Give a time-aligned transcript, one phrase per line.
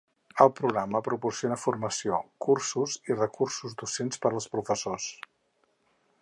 [0.43, 5.07] El programa proporciona formació, cursos i recursos docents per als professors.